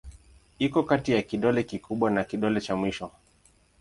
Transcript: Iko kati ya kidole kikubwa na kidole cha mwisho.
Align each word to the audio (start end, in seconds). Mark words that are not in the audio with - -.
Iko 0.59 0.83
kati 0.83 1.11
ya 1.11 1.21
kidole 1.21 1.63
kikubwa 1.63 2.11
na 2.11 2.23
kidole 2.23 2.61
cha 2.61 2.75
mwisho. 2.75 3.11